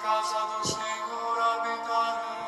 casa 0.00 0.40
do 0.46 0.66
Senhor 0.66 1.38
habitarei 1.38 2.40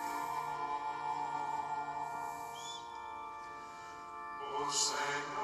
O 4.61 4.71
Senhor 4.71 5.36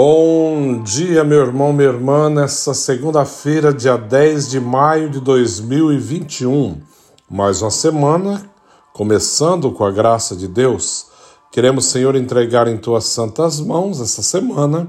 Bom 0.00 0.80
dia, 0.84 1.24
meu 1.24 1.40
irmão, 1.40 1.72
minha 1.72 1.88
irmã, 1.88 2.30
nessa 2.30 2.72
segunda-feira, 2.72 3.74
dia 3.74 3.96
10 3.96 4.48
de 4.48 4.60
maio 4.60 5.10
de 5.10 5.18
2021. 5.18 6.80
Mais 7.28 7.62
uma 7.62 7.70
semana, 7.72 8.48
começando 8.92 9.72
com 9.72 9.84
a 9.84 9.90
graça 9.90 10.36
de 10.36 10.46
Deus. 10.46 11.06
Queremos, 11.50 11.86
Senhor, 11.86 12.14
entregar 12.14 12.68
em 12.68 12.78
tuas 12.78 13.06
santas 13.06 13.58
mãos 13.58 14.00
essa 14.00 14.22
semana, 14.22 14.88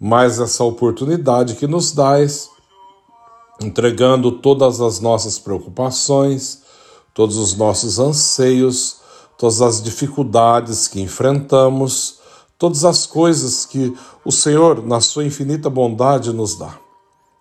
mais 0.00 0.38
essa 0.38 0.62
oportunidade 0.62 1.56
que 1.56 1.66
nos 1.66 1.90
dás, 1.90 2.48
entregando 3.60 4.30
todas 4.30 4.80
as 4.80 5.00
nossas 5.00 5.36
preocupações, 5.36 6.62
todos 7.12 7.36
os 7.36 7.56
nossos 7.56 7.98
anseios, 7.98 8.98
todas 9.36 9.60
as 9.60 9.82
dificuldades 9.82 10.86
que 10.86 11.00
enfrentamos 11.00 12.24
todas 12.58 12.84
as 12.84 13.06
coisas 13.06 13.64
que 13.64 13.94
o 14.24 14.32
Senhor, 14.32 14.84
na 14.84 15.00
sua 15.00 15.24
infinita 15.24 15.68
bondade, 15.68 16.32
nos 16.32 16.56
dá. 16.56 16.74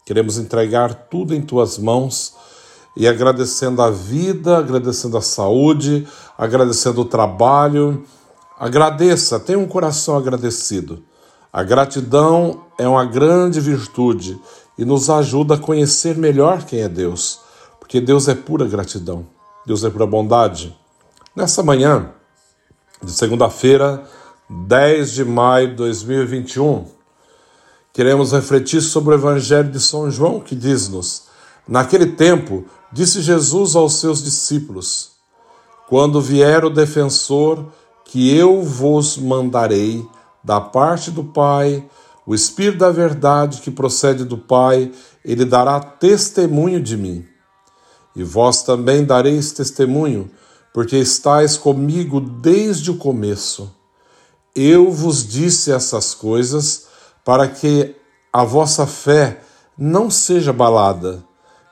Queremos 0.05 0.37
entregar 0.37 0.93
tudo 1.09 1.33
em 1.33 1.41
tuas 1.41 1.77
mãos 1.77 2.35
e 2.95 3.07
agradecendo 3.07 3.81
a 3.81 3.89
vida, 3.89 4.57
agradecendo 4.57 5.17
a 5.17 5.21
saúde, 5.21 6.07
agradecendo 6.37 7.01
o 7.01 7.05
trabalho. 7.05 8.03
Agradeça, 8.57 9.39
tenha 9.39 9.59
um 9.59 9.67
coração 9.67 10.15
agradecido. 10.15 11.03
A 11.51 11.63
gratidão 11.63 12.65
é 12.77 12.87
uma 12.87 13.05
grande 13.05 13.59
virtude 13.59 14.39
e 14.77 14.85
nos 14.85 15.09
ajuda 15.09 15.55
a 15.55 15.57
conhecer 15.57 16.17
melhor 16.17 16.63
quem 16.63 16.81
é 16.81 16.89
Deus, 16.89 17.39
porque 17.79 17.99
Deus 18.01 18.27
é 18.27 18.35
pura 18.35 18.65
gratidão, 18.65 19.25
Deus 19.65 19.83
é 19.83 19.89
pura 19.89 20.05
bondade. 20.05 20.77
Nessa 21.35 21.63
manhã 21.63 22.11
de 23.01 23.11
segunda-feira, 23.11 24.05
10 24.47 25.13
de 25.13 25.25
maio 25.25 25.69
de 25.69 25.73
2021, 25.73 26.85
queremos 27.91 28.31
refletir 28.31 28.79
sobre 28.79 29.15
o 29.15 29.17
Evangelho 29.17 29.71
de 29.71 29.79
São 29.79 30.11
João 30.11 30.39
que 30.39 30.53
diz-nos: 30.53 31.23
Naquele 31.67 32.05
tempo, 32.05 32.63
disse 32.91 33.23
Jesus 33.23 33.75
aos 33.75 33.99
seus 33.99 34.23
discípulos: 34.23 35.13
Quando 35.89 36.21
vier 36.21 36.63
o 36.63 36.69
defensor, 36.69 37.65
que 38.03 38.37
eu 38.37 38.61
vos 38.61 39.17
mandarei 39.17 40.07
da 40.43 40.61
parte 40.61 41.09
do 41.09 41.23
Pai, 41.23 41.83
o 42.23 42.35
Espírito 42.35 42.77
da 42.77 42.91
Verdade 42.91 43.61
que 43.61 43.71
procede 43.71 44.23
do 44.23 44.37
Pai, 44.37 44.91
ele 45.23 45.43
dará 45.43 45.79
testemunho 45.79 46.79
de 46.79 46.95
mim. 46.95 47.25
E 48.15 48.23
vós 48.23 48.61
também 48.61 49.03
dareis 49.03 49.51
testemunho, 49.51 50.29
porque 50.71 50.97
estáis 50.97 51.57
comigo 51.57 52.21
desde 52.21 52.91
o 52.91 52.97
começo. 52.97 53.73
Eu 54.55 54.89
vos 54.89 55.27
disse 55.27 55.69
essas 55.69 56.13
coisas 56.13 56.87
para 57.25 57.45
que 57.47 57.93
a 58.31 58.45
vossa 58.45 58.87
fé 58.87 59.41
não 59.77 60.09
seja 60.09 60.53
balada. 60.53 61.21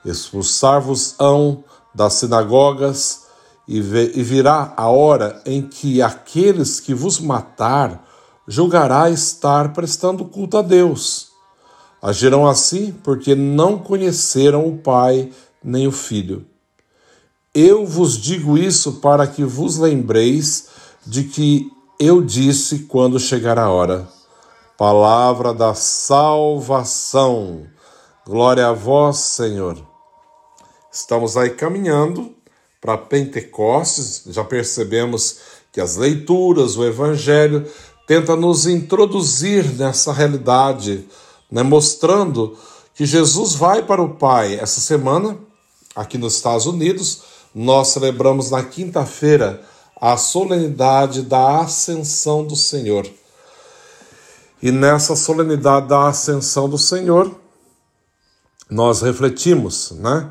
Expulsar-vos-ão 0.04 1.64
das 1.94 2.12
sinagogas 2.14 3.22
e 3.66 3.80
virá 3.80 4.74
a 4.76 4.88
hora 4.88 5.40
em 5.46 5.62
que 5.62 6.02
aqueles 6.02 6.78
que 6.78 6.92
vos 6.92 7.18
matar 7.18 8.06
julgará 8.46 9.08
estar 9.08 9.72
prestando 9.72 10.26
culto 10.26 10.58
a 10.58 10.62
Deus. 10.62 11.28
Agirão 12.02 12.46
assim 12.46 12.92
porque 13.02 13.34
não 13.34 13.78
conheceram 13.78 14.68
o 14.68 14.76
Pai 14.76 15.30
nem 15.62 15.86
o 15.86 15.92
Filho. 15.92 16.44
Eu 17.54 17.86
vos 17.86 18.18
digo 18.18 18.58
isso 18.58 18.94
para 18.94 19.26
que 19.26 19.42
vos 19.42 19.78
lembreis 19.78 20.68
de 21.06 21.24
que 21.24 21.70
eu 22.06 22.22
disse 22.22 22.80
quando 22.80 23.18
chegar 23.18 23.58
a 23.58 23.70
hora. 23.70 24.06
Palavra 24.76 25.54
da 25.54 25.74
salvação. 25.74 27.66
Glória 28.26 28.68
a 28.68 28.72
vós, 28.72 29.18
Senhor. 29.18 29.76
Estamos 30.92 31.36
aí 31.36 31.50
caminhando 31.50 32.34
para 32.80 32.98
Pentecostes, 32.98 34.24
já 34.26 34.44
percebemos 34.44 35.38
que 35.72 35.80
as 35.80 35.96
leituras, 35.96 36.76
o 36.76 36.84
Evangelho, 36.84 37.66
tenta 38.06 38.36
nos 38.36 38.66
introduzir 38.66 39.64
nessa 39.74 40.12
realidade, 40.12 41.08
né, 41.50 41.62
mostrando 41.62 42.56
que 42.94 43.06
Jesus 43.06 43.54
vai 43.54 43.82
para 43.82 44.02
o 44.02 44.14
Pai. 44.16 44.54
Essa 44.54 44.80
semana, 44.80 45.38
aqui 45.96 46.18
nos 46.18 46.36
Estados 46.36 46.66
Unidos, 46.66 47.22
nós 47.54 47.88
celebramos 47.88 48.50
na 48.50 48.62
quinta-feira 48.62 49.64
a 50.06 50.18
solenidade 50.18 51.22
da 51.22 51.60
Ascensão 51.60 52.46
do 52.46 52.54
Senhor. 52.54 53.10
E 54.62 54.70
nessa 54.70 55.16
solenidade 55.16 55.88
da 55.88 56.08
Ascensão 56.08 56.68
do 56.68 56.76
Senhor, 56.76 57.34
nós 58.68 59.00
refletimos, 59.00 59.92
né? 59.92 60.28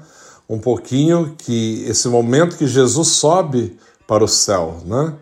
Um 0.48 0.60
pouquinho 0.60 1.34
que 1.36 1.84
esse 1.88 2.08
momento 2.08 2.56
que 2.56 2.68
Jesus 2.68 3.08
sobe 3.08 3.76
para 4.08 4.24
o 4.24 4.28
céu, 4.28 4.80
né? 4.86 5.16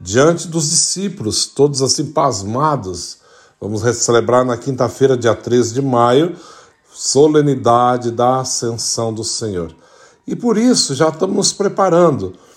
Diante 0.00 0.48
dos 0.48 0.70
discípulos, 0.70 1.44
todos 1.44 1.82
assim 1.82 2.06
pasmados. 2.06 3.18
Vamos 3.60 3.82
celebrar 3.98 4.42
na 4.42 4.56
quinta-feira, 4.56 5.18
dia 5.18 5.34
13 5.34 5.74
de 5.74 5.82
maio, 5.82 6.34
solenidade 6.90 8.10
da 8.10 8.40
Ascensão 8.40 9.12
do 9.12 9.22
Senhor. 9.22 9.76
E 10.26 10.34
por 10.34 10.56
isso 10.56 10.94
já 10.94 11.10
estamos 11.10 11.36
nos 11.36 11.52
preparando 11.52 12.47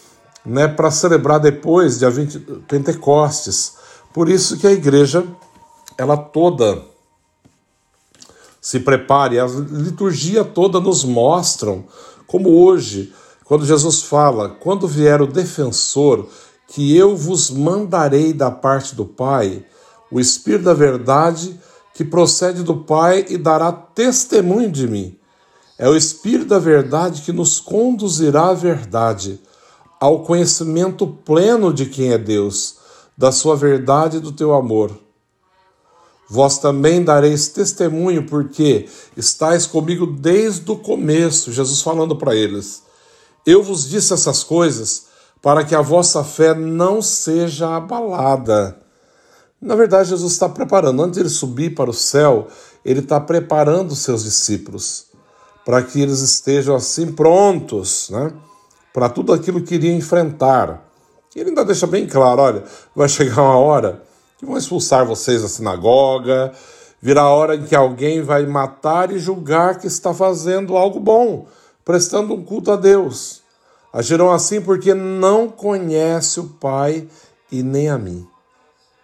né, 0.46 0.68
para 0.68 0.92
celebrar 0.92 1.40
depois, 1.40 2.00
dia 2.00 2.10
20, 2.10 2.40
Pentecostes. 2.68 3.74
Por 4.14 4.30
isso 4.30 4.58
que 4.58 4.68
a 4.68 4.72
igreja, 4.72 5.26
ela 5.98 6.18
toda 6.18 6.84
se 8.60 8.80
prepare, 8.80 9.40
a 9.40 9.46
liturgia 9.46 10.44
toda 10.44 10.80
nos 10.80 11.04
mostram 11.04 11.86
como 12.28 12.50
hoje, 12.64 13.14
quando 13.44 13.66
Jesus 13.66 14.04
fala, 14.04 14.50
quando 14.50 14.88
vier 14.88 15.22
o 15.22 15.28
defensor, 15.28 16.28
que 16.68 16.96
eu 16.96 17.18
vos 17.18 17.50
mandarei 17.50 18.32
da 18.32 18.50
parte 18.50 18.96
do 18.96 19.06
Pai, 19.06 19.66
o 20.10 20.20
Espírito 20.20 20.64
da 20.64 20.74
verdade 20.74 21.60
que 21.94 22.06
procede 22.06 22.64
do 22.64 22.78
Pai 22.78 23.26
e 23.28 23.38
dará 23.38 23.72
testemunho 23.72 24.72
de 24.72 24.88
mim. 24.88 25.18
É 25.78 25.90
o 25.90 25.96
Espírito 25.96 26.46
da 26.46 26.60
verdade 26.60 27.24
que 27.24 27.34
nos 27.34 27.60
conduzirá 27.60 28.50
à 28.50 28.54
verdade 28.54 29.40
ao 30.02 30.24
conhecimento 30.24 31.06
pleno 31.06 31.72
de 31.72 31.86
quem 31.86 32.12
é 32.12 32.18
Deus, 32.18 32.78
da 33.16 33.32
sua 33.32 33.56
verdade 33.56 34.18
e 34.18 34.20
do 34.20 34.32
teu 34.32 34.52
amor. 34.52 34.92
Vós 36.28 36.58
também 36.58 37.04
dareis 37.04 37.50
testemunho, 37.50 38.26
porque 38.26 38.90
estáis 39.16 39.68
comigo 39.68 40.08
desde 40.08 40.72
o 40.72 40.76
começo, 40.76 41.52
Jesus 41.52 41.84
falando 41.84 42.16
para 42.16 42.36
eles. 42.36 42.82
Eu 43.46 43.62
vos 43.62 43.88
disse 43.88 44.12
essas 44.12 44.44
coisas 44.44 45.06
para 45.40 45.64
que 45.64 45.76
a 45.76 45.82
vossa 45.82 46.24
fé 46.24 46.56
não 46.56 47.00
seja 47.00 47.76
abalada. 47.76 48.82
Na 49.62 49.76
verdade, 49.76 50.10
Jesus 50.10 50.34
está 50.34 50.50
preparando, 50.50 51.04
antes 51.04 51.14
de 51.14 51.20
ele 51.20 51.30
subir 51.30 51.76
para 51.76 51.92
o 51.92 51.94
céu, 51.94 52.48
ele 52.84 53.02
está 53.02 53.20
preparando 53.20 53.92
os 53.92 54.00
seus 54.00 54.24
discípulos 54.24 55.12
para 55.64 55.84
que 55.84 56.02
eles 56.02 56.22
estejam 56.22 56.76
assim 56.76 57.12
prontos, 57.12 58.10
né? 58.10 58.34
Para 58.94 59.10
tudo 59.10 59.34
aquilo 59.34 59.62
que 59.62 59.76
iria 59.76 59.94
enfrentar. 59.94 60.88
E 61.36 61.40
ele 61.40 61.50
ainda 61.50 61.66
deixa 61.66 61.88
bem 61.88 62.08
claro: 62.08 62.42
olha, 62.42 62.64
vai 62.96 63.08
chegar 63.08 63.42
uma 63.42 63.58
hora 63.58 64.02
que 64.38 64.46
vão 64.46 64.58
expulsar 64.58 65.06
vocês 65.06 65.42
da 65.42 65.48
sinagoga, 65.48 66.52
virá 67.02 67.22
a 67.22 67.30
hora 67.30 67.56
em 67.56 67.64
que 67.64 67.76
alguém 67.76 68.22
vai 68.22 68.46
matar 68.46 69.12
e 69.12 69.20
julgar 69.20 69.80
que 69.80 69.88
está 69.88 70.14
fazendo 70.14 70.76
algo 70.76 71.00
bom, 71.00 71.48
prestando 71.86 72.34
um 72.34 72.44
culto 72.44 72.72
a 72.72 72.76
Deus. 72.76 73.42
Agirão 73.94 74.32
assim 74.32 74.62
porque 74.62 74.94
não 74.94 75.50
conhece 75.50 76.40
o 76.40 76.46
Pai 76.46 77.08
e 77.52 77.62
nem 77.62 77.90
a 77.90 77.98
mim. 77.98 78.26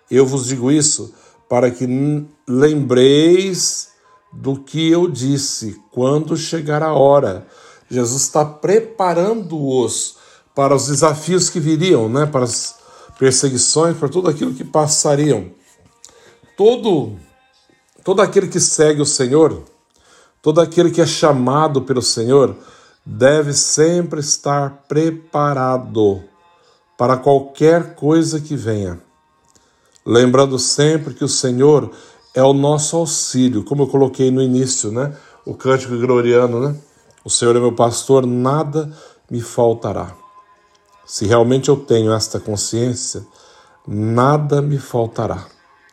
Eu 0.09 0.25
vos 0.25 0.47
digo 0.47 0.71
isso 0.71 1.13
para 1.49 1.69
que 1.69 1.85
lembreis 2.47 3.89
do 4.31 4.57
que 4.57 4.89
eu 4.89 5.07
disse 5.07 5.81
quando 5.91 6.37
chegar 6.37 6.81
a 6.81 6.93
hora. 6.93 7.45
Jesus 7.89 8.23
está 8.23 8.43
preparando-os 8.43 10.17
para 10.53 10.75
os 10.75 10.87
desafios 10.87 11.49
que 11.49 11.59
viriam, 11.59 12.09
né? 12.09 12.25
para 12.25 12.43
as 12.43 12.75
perseguições, 13.17 13.97
para 13.97 14.09
tudo 14.09 14.29
aquilo 14.29 14.53
que 14.53 14.63
passariam. 14.63 15.51
Todo, 16.57 17.15
todo 18.03 18.21
aquele 18.21 18.47
que 18.47 18.59
segue 18.59 19.01
o 19.01 19.05
Senhor, 19.05 19.63
todo 20.41 20.59
aquele 20.59 20.91
que 20.91 21.01
é 21.01 21.05
chamado 21.05 21.83
pelo 21.83 22.01
Senhor, 22.01 22.55
deve 23.05 23.53
sempre 23.53 24.19
estar 24.19 24.83
preparado 24.87 26.23
para 26.97 27.15
qualquer 27.15 27.95
coisa 27.95 28.41
que 28.41 28.55
venha. 28.55 28.99
Lembrando 30.05 30.57
sempre 30.57 31.13
que 31.13 31.23
o 31.23 31.29
Senhor 31.29 31.91
é 32.33 32.41
o 32.41 32.53
nosso 32.53 32.97
auxílio, 32.97 33.63
como 33.63 33.83
eu 33.83 33.87
coloquei 33.87 34.31
no 34.31 34.41
início, 34.41 34.91
né? 34.91 35.15
O 35.45 35.53
cântico 35.53 35.97
gloriano, 35.97 36.59
né? 36.59 36.75
O 37.27 37.29
Senhor 37.29 37.57
é 37.57 37.59
meu 37.59 37.73
pastor, 37.73 38.25
nada 38.25 38.89
me 39.29 39.41
faltará. 39.41 40.15
Se 41.05 41.25
realmente 41.25 41.67
eu 41.67 41.75
tenho 41.75 42.13
esta 42.13 42.39
consciência, 42.39 43.21
nada 43.85 44.61
me 44.61 44.77
faltará. 44.77 45.45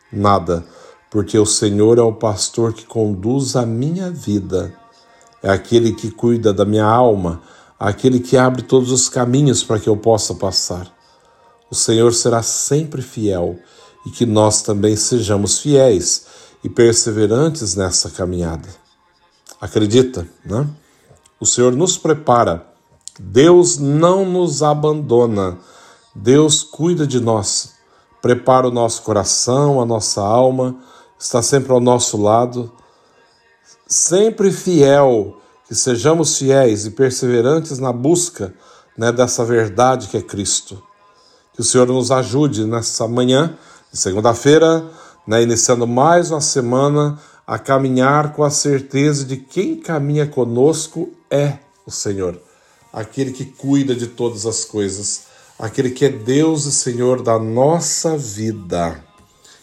Nada, 0.09 0.65
porque 1.11 1.37
o 1.37 1.45
Senhor 1.45 1.97
é 1.97 2.01
o 2.01 2.13
pastor 2.13 2.71
que 2.71 2.85
conduz 2.85 3.57
a 3.57 3.65
minha 3.65 4.09
vida 4.09 4.73
é 5.43 5.49
aquele 5.49 5.91
que 5.91 6.09
cuida 6.09 6.53
da 6.53 6.63
minha 6.63 6.85
alma, 6.85 7.41
aquele 7.77 8.21
que 8.21 8.37
abre 8.37 8.61
todos 8.61 8.89
os 8.89 9.09
caminhos 9.09 9.61
para 9.61 9.77
que 9.77 9.89
eu 9.89 9.97
possa 9.97 10.35
passar. 10.35 10.89
O 11.69 11.75
Senhor 11.75 12.13
será 12.13 12.41
sempre 12.43 13.01
fiel 13.01 13.59
e 14.05 14.09
que 14.09 14.25
nós 14.25 14.61
também 14.61 14.95
sejamos 14.95 15.59
fiéis 15.59 16.27
e 16.63 16.69
perseverantes 16.69 17.75
nessa 17.75 18.09
caminhada. 18.09 18.69
Acredita, 19.59 20.25
né? 20.45 20.65
O 21.39 21.45
Senhor 21.45 21.73
nos 21.75 21.97
prepara. 21.97 22.65
Deus 23.19 23.77
não 23.77 24.25
nos 24.25 24.63
abandona. 24.63 25.57
Deus 26.13 26.63
cuida 26.63 27.05
de 27.05 27.19
nós. 27.19 27.73
Prepara 28.21 28.67
o 28.67 28.71
nosso 28.71 29.03
coração, 29.03 29.81
a 29.81 29.85
nossa 29.85 30.21
alma, 30.21 30.75
está 31.19 31.41
sempre 31.41 31.71
ao 31.71 31.79
nosso 31.79 32.21
lado 32.21 32.71
sempre 33.87 34.51
fiel, 34.51 35.37
que 35.67 35.75
sejamos 35.75 36.37
fiéis 36.37 36.85
e 36.85 36.91
perseverantes 36.91 37.79
na 37.79 37.91
busca 37.91 38.53
né, 38.97 39.11
dessa 39.11 39.43
verdade 39.43 40.07
que 40.07 40.17
é 40.17 40.21
Cristo. 40.21 40.81
Que 41.53 41.61
o 41.61 41.63
Senhor 41.63 41.87
nos 41.87 42.11
ajude 42.11 42.65
nessa 42.65 43.07
manhã 43.07 43.57
de 43.91 43.97
segunda-feira, 43.97 44.85
né, 45.25 45.41
iniciando 45.41 45.87
mais 45.87 46.31
uma 46.31 46.41
semana, 46.41 47.19
a 47.47 47.59
caminhar 47.59 48.33
com 48.33 48.43
a 48.43 48.49
certeza 48.49 49.23
de 49.23 49.37
quem 49.37 49.77
caminha 49.77 50.25
conosco 50.25 51.09
é 51.35 51.59
o 51.85 51.91
Senhor, 51.91 52.39
aquele 52.91 53.31
que 53.31 53.45
cuida 53.45 53.95
de 53.95 54.07
todas 54.07 54.45
as 54.45 54.63
coisas, 54.63 55.23
aquele 55.59 55.91
que 55.91 56.05
é 56.05 56.09
Deus 56.09 56.65
e 56.65 56.71
Senhor 56.71 57.21
da 57.21 57.37
nossa 57.37 58.17
vida. 58.17 59.03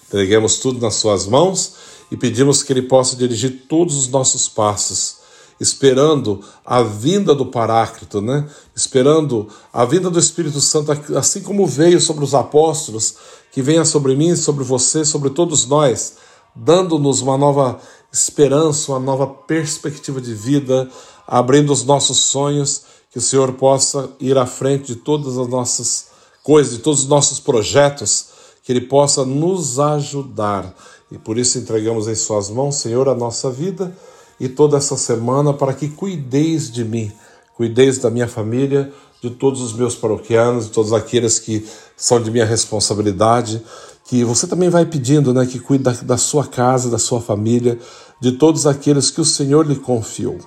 Entreguemos 0.06 0.58
tudo 0.58 0.80
nas 0.80 0.94
Suas 0.96 1.26
mãos 1.26 1.74
e 2.10 2.16
pedimos 2.16 2.62
que 2.62 2.72
Ele 2.72 2.82
possa 2.82 3.16
dirigir 3.16 3.64
todos 3.68 3.96
os 3.96 4.08
nossos 4.08 4.48
passos, 4.48 5.16
esperando 5.58 6.44
a 6.64 6.82
vinda 6.82 7.34
do 7.34 7.46
Paráclito, 7.46 8.20
né? 8.20 8.46
esperando 8.76 9.48
a 9.72 9.84
vinda 9.84 10.10
do 10.10 10.18
Espírito 10.18 10.60
Santo, 10.60 10.92
assim 11.16 11.40
como 11.40 11.66
veio 11.66 12.00
sobre 12.00 12.24
os 12.24 12.34
apóstolos, 12.34 13.14
que 13.50 13.62
venha 13.62 13.84
sobre 13.84 14.14
mim, 14.14 14.36
sobre 14.36 14.64
você, 14.64 15.04
sobre 15.04 15.30
todos 15.30 15.66
nós, 15.66 16.16
dando-nos 16.54 17.20
uma 17.22 17.38
nova 17.38 17.80
esperança, 18.12 18.92
uma 18.92 19.00
nova 19.00 19.26
perspectiva 19.26 20.20
de 20.20 20.34
vida, 20.34 20.90
abrindo 21.32 21.72
os 21.72 21.82
nossos 21.82 22.18
sonhos, 22.18 22.82
que 23.10 23.16
o 23.16 23.22
Senhor 23.22 23.54
possa 23.54 24.10
ir 24.20 24.36
à 24.36 24.44
frente 24.44 24.88
de 24.88 24.96
todas 24.96 25.38
as 25.38 25.48
nossas 25.48 26.08
coisas, 26.42 26.74
de 26.74 26.80
todos 26.80 27.00
os 27.00 27.08
nossos 27.08 27.40
projetos, 27.40 28.26
que 28.62 28.70
Ele 28.70 28.82
possa 28.82 29.24
nos 29.24 29.80
ajudar 29.80 30.74
e 31.10 31.16
por 31.16 31.38
isso 31.38 31.58
entregamos 31.58 32.06
em 32.06 32.14
Suas 32.14 32.50
mãos, 32.50 32.76
Senhor, 32.76 33.08
a 33.08 33.14
nossa 33.14 33.50
vida 33.50 33.96
e 34.38 34.46
toda 34.46 34.76
essa 34.76 34.94
semana 34.94 35.54
para 35.54 35.72
que 35.72 35.88
cuideis 35.88 36.70
de 36.70 36.84
mim, 36.84 37.10
cuideis 37.56 37.96
da 37.96 38.10
minha 38.10 38.28
família, 38.28 38.92
de 39.22 39.30
todos 39.30 39.62
os 39.62 39.72
meus 39.72 39.94
paroquianos, 39.94 40.66
de 40.66 40.72
todos 40.72 40.92
aqueles 40.92 41.38
que 41.38 41.66
são 41.96 42.22
de 42.22 42.30
minha 42.30 42.44
responsabilidade, 42.44 43.62
que 44.04 44.22
você 44.22 44.46
também 44.46 44.68
vai 44.68 44.84
pedindo, 44.84 45.32
né, 45.32 45.46
que 45.46 45.58
cuide 45.58 45.84
da, 45.84 45.92
da 45.92 46.18
sua 46.18 46.46
casa, 46.46 46.90
da 46.90 46.98
sua 46.98 47.22
família, 47.22 47.78
de 48.20 48.32
todos 48.32 48.66
aqueles 48.66 49.10
que 49.10 49.20
o 49.20 49.24
Senhor 49.24 49.66
lhe 49.66 49.76
confiou. 49.76 50.38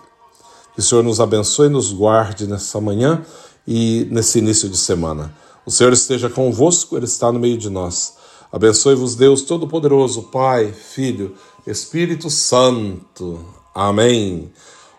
Que 0.75 0.81
o 0.81 0.83
Senhor 0.83 1.04
nos 1.04 1.19
abençoe 1.19 1.68
e 1.68 1.72
nos 1.72 1.92
guarde 1.92 2.45
nessa 2.45 2.80
manhã 2.80 3.25
e 3.66 4.07
nesse 4.12 4.39
início 4.39 4.69
de 4.69 4.77
semana. 4.77 5.33
O 5.66 5.72
Senhor 5.72 5.92
esteja 5.94 6.30
convosco, 6.30 6.95
Ele 6.95 7.06
está 7.06 7.31
no 7.31 7.39
meio 7.39 7.57
de 7.57 7.69
nós. 7.69 8.13
Abençoe-vos, 8.51 9.16
Deus 9.16 9.42
Todo-Poderoso, 9.42 10.24
Pai, 10.24 10.72
Filho, 10.72 11.33
Espírito 11.66 12.30
Santo. 12.30 13.39
Amém. 13.74 14.51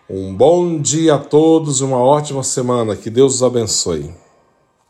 Um 0.09 0.35
bom 0.35 0.81
dia 0.81 1.15
a 1.15 1.19
todos 1.19 1.79
e 1.79 1.83
uma 1.83 1.99
ótima 1.99 2.43
semana. 2.43 2.95
Que 2.95 3.09
Deus 3.09 3.35
os 3.35 3.43
abençoe. 3.43 4.13